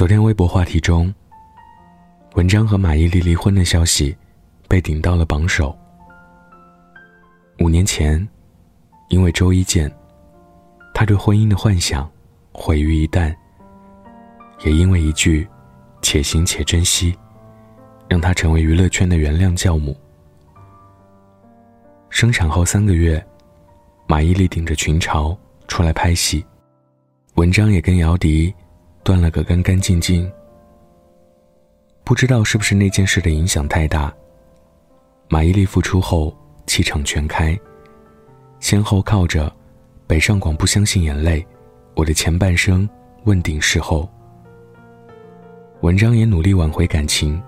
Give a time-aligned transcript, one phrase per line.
[0.00, 1.14] 昨天微博话题中，
[2.32, 4.16] 文章和马伊琍离婚的消息
[4.66, 5.78] 被顶到了榜首。
[7.58, 8.26] 五年前，
[9.10, 9.94] 因为周一见，
[10.94, 12.10] 他对婚姻的幻想
[12.50, 13.30] 毁于一旦；
[14.64, 15.46] 也因为一句
[16.00, 17.14] “且行且珍惜”，
[18.08, 19.94] 让他成为娱乐圈的原谅教母。
[22.08, 23.22] 生产后三个月，
[24.06, 25.36] 马伊琍顶着群嘲
[25.68, 26.42] 出来拍戏，
[27.34, 28.54] 文章也跟姚笛
[29.10, 30.30] 断了个干干净净。
[32.04, 34.14] 不知道是不是那件事的影响太大，
[35.28, 36.32] 马伊琍复出后
[36.64, 37.58] 气场全开，
[38.60, 39.48] 先后靠着
[40.06, 41.40] 《北上广不相信眼泪》
[41.96, 42.88] 《我的前半生》
[43.24, 44.08] 问鼎视后。
[45.80, 47.42] 文章也努力挽回感情，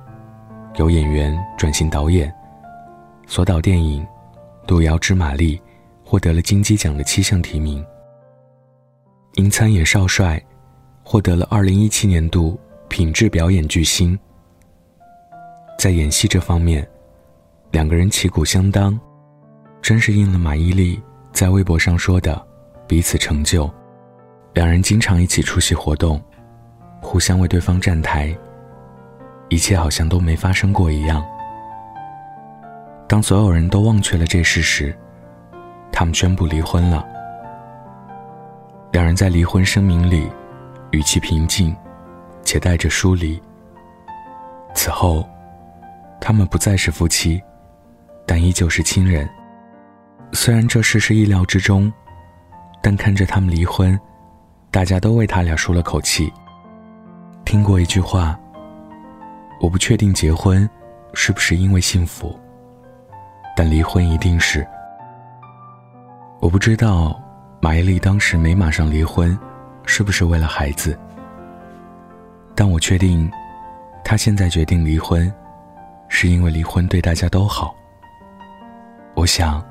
[0.79, 2.35] 由演员转型导演，
[3.29, 4.05] 所导电影。
[4.67, 5.63] 路遥知马力
[6.05, 7.85] 获得了金鸡奖的七项提名。
[9.35, 10.45] 因参演少帅，
[11.03, 14.19] 获得了二零一七年度品质表演巨星。
[15.79, 16.89] 在演戏这方面，
[17.71, 18.99] 两个人旗鼓相当，
[19.81, 21.01] 真是应了马伊琍
[21.33, 22.41] 在微博上说的
[22.87, 23.69] “彼此成就”。
[24.55, 26.23] 两人经常一起出席活动，
[27.01, 28.37] 互相为对方站台，
[29.49, 31.25] 一切好像都没发生过一样。
[33.09, 34.95] 当所有人都忘却了这事时，
[35.91, 37.05] 他们宣布离婚了。
[38.93, 40.29] 两人在离婚声明里，
[40.93, 41.75] 语气平静，
[42.45, 43.43] 且带着疏离。
[44.75, 45.29] 此后，
[46.21, 47.43] 他们不再是夫妻，
[48.27, 49.29] 但依旧是亲人。
[50.33, 51.93] 虽然这事是意料之中，
[52.83, 53.99] 但看着他们离婚，
[54.71, 56.33] 大家都为他俩舒了口气。
[57.45, 58.39] 听过一句话
[59.61, 60.69] ：“我不确定结婚
[61.15, 62.39] 是不是因为幸福。”
[63.57, 64.67] 但离婚一定是。
[66.41, 67.21] 我不知道
[67.61, 69.39] 马伊琍当时没马上离婚，
[69.85, 70.99] 是不是为了孩子？
[72.55, 73.31] 但我确定，
[74.05, 75.33] 他现在决定离婚，
[76.09, 77.75] 是因为离婚对大家都好。
[79.15, 79.65] 我想，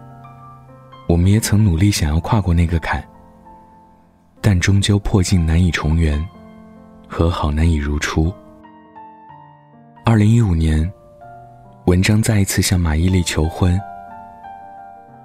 [1.08, 3.03] 我们也曾努力想要跨过那个坎，
[4.40, 6.24] 但终究破镜难以重圆，
[7.07, 8.34] 和好难以如初。
[10.06, 10.91] 二零一五年。
[11.86, 13.78] 文章再一次向马伊琍求婚。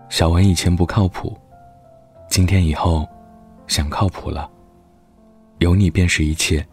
[0.08, 1.36] 小文以前不靠谱，
[2.28, 3.06] 今天以后
[3.66, 4.50] 想靠谱了。
[5.58, 6.64] 有你便是一切。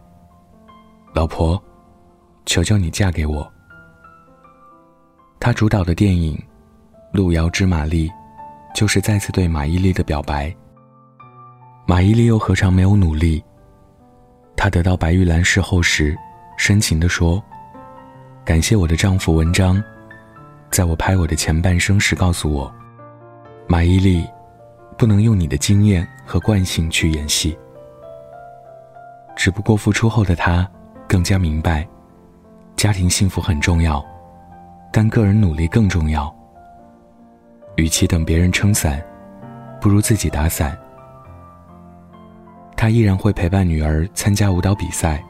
[1.13, 1.61] 老婆，
[2.45, 3.49] 求求你嫁给我。
[5.39, 6.35] 他主导的电影
[7.11, 8.09] 《路遥知马力》，
[8.73, 10.53] 就是再次对马伊琍的表白。
[11.85, 13.43] 马伊琍又何尝没有努力？
[14.55, 16.17] 她得到白玉兰事后时，
[16.57, 17.43] 深情地说。
[18.45, 19.81] 感谢我的丈夫文章，
[20.69, 22.73] 在我拍我的前半生时告诉我，
[23.67, 24.27] 马伊琍，
[24.97, 27.57] 不能用你的经验和惯性去演戏。
[29.35, 30.67] 只不过付出后的他，
[31.07, 31.87] 更加明白，
[32.75, 34.03] 家庭幸福很重要，
[34.91, 36.33] 但个人努力更重要。
[37.75, 39.03] 与其等别人撑伞，
[39.81, 40.77] 不如自己打伞。
[42.75, 45.23] 他依然会陪伴女儿参加舞蹈比赛，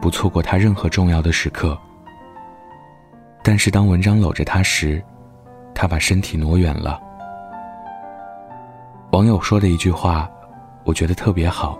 [0.00, 1.76] 不错过她任何重要的时刻。
[3.42, 5.02] 但是当文章搂着他时，
[5.74, 7.00] 他把身体挪远了。
[9.12, 10.30] 网友说的一句话，
[10.84, 11.78] 我觉得特别好。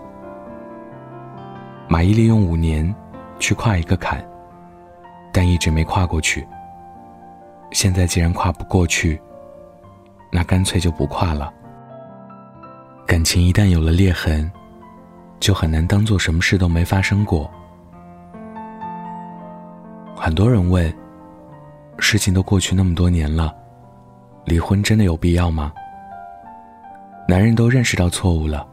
[1.91, 2.93] 马伊琍用五年
[3.39, 4.23] 去跨一个坎，
[5.33, 6.47] 但一直没跨过去。
[7.71, 9.19] 现在既然跨不过去，
[10.31, 11.51] 那干脆就不跨了。
[13.07, 14.49] 感情一旦有了裂痕，
[15.39, 17.49] 就很难当做什么事都没发生过。
[20.15, 20.93] 很多人问。
[22.01, 23.53] 事情都过去那么多年了，
[24.45, 25.73] 离婚真的有必要吗？
[27.27, 28.65] 男人都认识到错误了，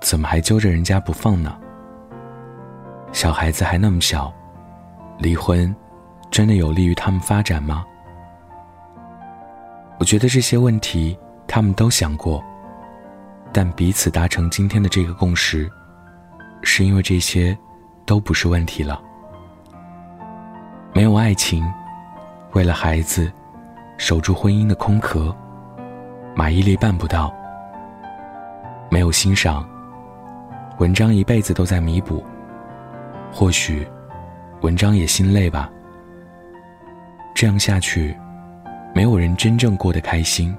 [0.00, 1.58] 怎么还揪着人家不放呢？
[3.14, 4.30] 小孩子还那么小，
[5.18, 5.72] 离婚
[6.32, 7.84] 真的有利于他们发展吗？
[10.00, 11.16] 我觉得这些问题
[11.46, 12.42] 他们都想过，
[13.52, 15.70] 但彼此达成今天的这个共识，
[16.64, 17.56] 是因为这些
[18.04, 19.00] 都不是问题了。
[20.92, 21.64] 没有爱情。
[22.52, 23.32] 为了孩子，
[23.96, 25.34] 守住婚姻的空壳，
[26.36, 27.32] 马伊琍办不到。
[28.88, 29.68] 没有欣赏，
[30.78, 32.24] 文章一辈子都在弥补。
[33.36, 33.84] 或许，
[34.60, 35.68] 文章也心累吧。
[37.34, 38.16] 这样下去，
[38.94, 40.56] 没有人真正过得开心。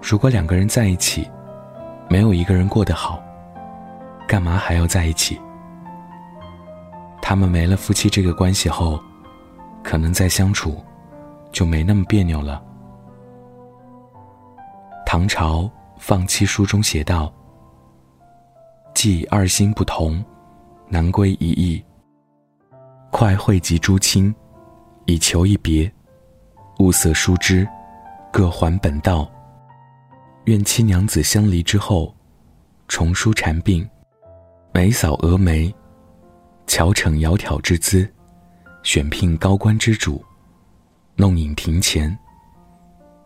[0.00, 1.28] 如果两个人在一起，
[2.08, 3.20] 没有一个人过得好，
[4.28, 5.36] 干嘛还要在一起？
[7.20, 9.02] 他们没了夫妻这个关系后。
[9.82, 10.82] 可能再相处，
[11.52, 12.62] 就没那么别扭了。
[15.04, 15.58] 唐朝
[15.98, 17.30] 《放妻书》中写道
[18.94, 20.24] ：“既二心不同，
[20.88, 21.82] 南归一役。
[23.10, 24.34] 快汇集诸亲，
[25.06, 25.90] 以求一别。
[26.80, 27.66] 物色疏枝，
[28.32, 29.30] 各还本道。
[30.46, 32.14] 愿七娘子相离之后，
[32.88, 33.88] 重梳蝉鬓，
[34.72, 35.72] 眉扫蛾眉，
[36.66, 38.12] 巧逞窈窕之姿，
[38.82, 40.22] 选聘高官之主，
[41.14, 42.18] 弄影庭前，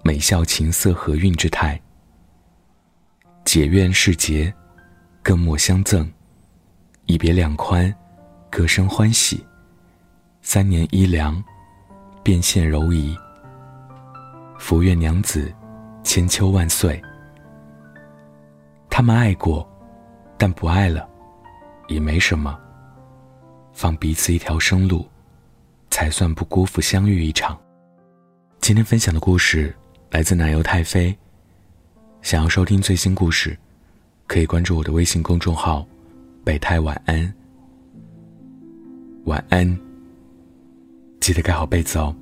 [0.04, 1.80] 美笑琴瑟和韵之态。
[3.46, 4.52] 解怨释结，
[5.22, 6.08] 更莫相赠。
[7.08, 7.92] 一别两宽，
[8.50, 9.42] 各生欢喜。
[10.42, 11.42] 三年一凉，
[12.22, 13.16] 变现柔仪。
[14.58, 15.50] 福愿娘子，
[16.04, 17.00] 千秋万岁。
[18.90, 19.66] 他们爱过，
[20.36, 21.08] 但不爱了，
[21.86, 22.60] 也没什么。
[23.72, 25.08] 放彼此一条生路，
[25.88, 27.58] 才算不辜负相遇一场。
[28.60, 29.74] 今天分享的故事
[30.10, 31.16] 来自奶油太妃。
[32.20, 33.58] 想要收听最新故事，
[34.26, 35.86] 可以关注我的微信公众号
[36.48, 37.30] “北太晚安”。
[39.28, 39.78] 晚安。
[41.20, 42.16] 记得盖好被子哦。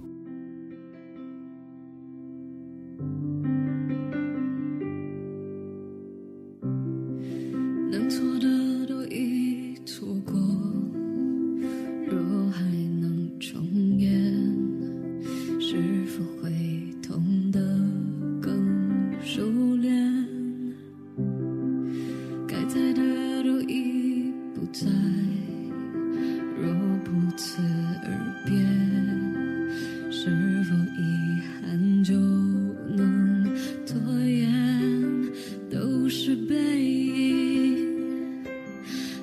[36.56, 37.76] 回忆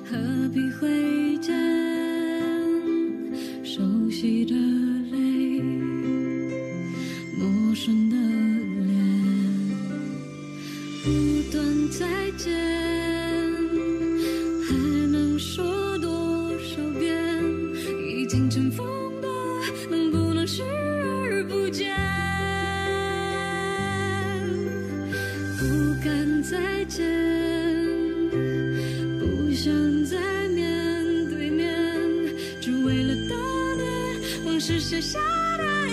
[0.04, 0.16] 何
[0.54, 1.52] 必会见
[3.64, 4.54] 熟悉的
[5.10, 5.60] 泪
[7.36, 8.16] 陌生的
[8.86, 8.94] 脸
[11.02, 11.10] 不
[11.50, 12.54] 断再见
[14.62, 14.72] 还
[15.08, 17.12] 能说多少遍？
[18.16, 18.86] 已经尘封
[19.20, 19.28] 的
[19.90, 21.92] 能不能视而不见？
[25.58, 25.64] 不
[26.04, 27.13] 敢再见。
[34.66, 35.18] 是剩下
[35.58, 35.83] 的。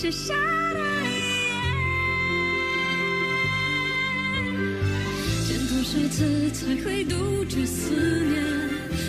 [0.00, 0.32] 写下
[0.74, 1.10] 的遗
[1.48, 1.58] 言，
[5.48, 6.16] 见多少次
[6.52, 8.32] 才会杜绝思念？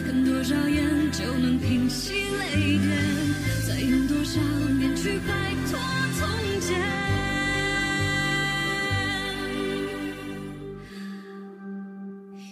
[0.04, 2.90] 看多少眼就能平息泪点？
[3.68, 4.42] 再用多少
[4.80, 5.80] 年去摆脱
[6.18, 6.28] 从
[6.60, 6.76] 前？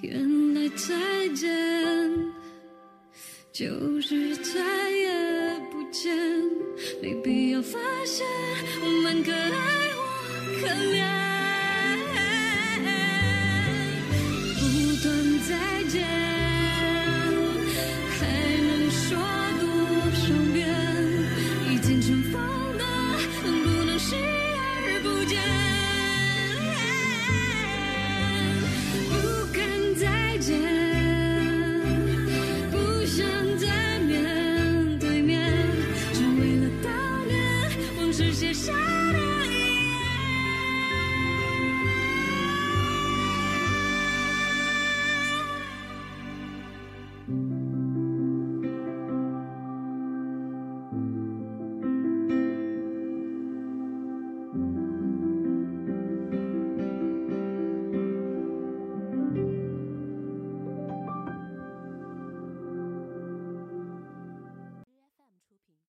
[0.04, 0.94] 原来再
[1.34, 1.50] 见
[3.52, 5.27] 就是再也
[5.72, 6.16] 不见。
[7.02, 8.26] 没必要发现
[8.82, 9.50] 我们可爱
[9.96, 11.17] 我可怜。